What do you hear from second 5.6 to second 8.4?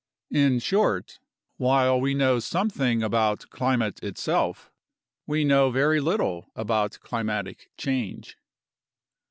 very little about climatic change.